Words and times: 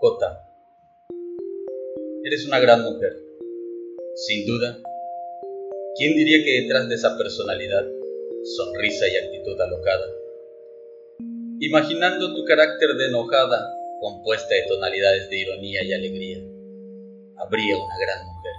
Cota, 0.00 0.48
eres 2.24 2.46
una 2.46 2.58
gran 2.58 2.82
mujer. 2.84 3.12
Sin 4.14 4.46
duda, 4.46 4.78
¿quién 5.98 6.14
diría 6.14 6.42
que 6.42 6.62
detrás 6.62 6.88
de 6.88 6.94
esa 6.94 7.18
personalidad, 7.18 7.84
sonrisa 8.56 9.06
y 9.08 9.16
actitud 9.26 9.60
alocada, 9.60 10.06
imaginando 11.60 12.34
tu 12.34 12.46
carácter 12.46 12.94
de 12.96 13.08
enojada, 13.08 13.74
compuesta 14.00 14.54
de 14.54 14.62
tonalidades 14.68 15.28
de 15.28 15.38
ironía 15.38 15.84
y 15.84 15.92
alegría, 15.92 16.38
habría 17.36 17.76
una 17.76 17.98
gran 17.98 18.24
mujer? 18.24 18.54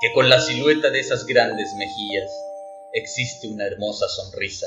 Que 0.00 0.12
con 0.12 0.28
la 0.28 0.40
silueta 0.40 0.90
de 0.90 0.98
esas 0.98 1.24
grandes 1.24 1.72
mejillas 1.78 2.32
existe 2.94 3.46
una 3.46 3.68
hermosa 3.68 4.08
sonrisa. 4.08 4.66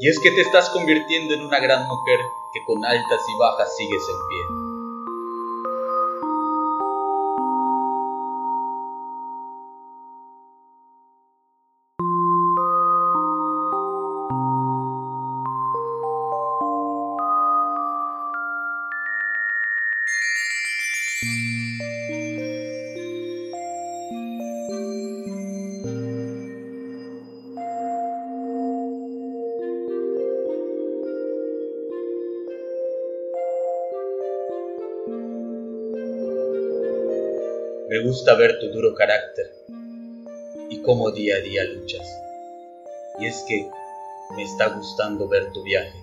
Y 0.00 0.08
es 0.08 0.18
que 0.18 0.32
te 0.32 0.40
estás 0.40 0.68
convirtiendo 0.70 1.34
en 1.34 1.42
una 1.42 1.60
gran 1.60 1.86
mujer 1.86 2.18
que 2.52 2.64
con 2.64 2.84
altas 2.84 3.28
y 3.28 3.38
bajas 3.38 3.76
sigues 3.76 4.02
en 4.08 4.28
pie. 4.28 4.66
Me 37.88 38.02
gusta 38.02 38.34
ver 38.34 38.58
tu 38.58 38.68
duro 38.72 38.96
carácter 38.96 39.48
y 40.68 40.82
cómo 40.82 41.12
día 41.12 41.36
a 41.36 41.38
día 41.38 41.62
luchas. 41.62 42.04
Y 43.20 43.26
es 43.26 43.44
que 43.46 43.70
me 44.34 44.42
está 44.42 44.70
gustando 44.70 45.28
ver 45.28 45.52
tu 45.52 45.62
viaje. 45.62 45.96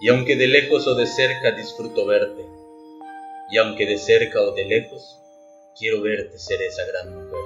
Y 0.00 0.08
aunque 0.08 0.36
de 0.36 0.46
lejos 0.46 0.86
o 0.86 0.94
de 0.94 1.06
cerca 1.06 1.50
disfruto 1.52 2.06
verte, 2.06 2.46
y 3.50 3.58
aunque 3.58 3.84
de 3.84 3.98
cerca 3.98 4.40
o 4.40 4.52
de 4.52 4.64
lejos, 4.64 5.18
quiero 5.78 6.00
verte 6.00 6.38
ser 6.38 6.62
esa 6.62 6.86
gran 6.86 7.14
mujer. 7.14 7.40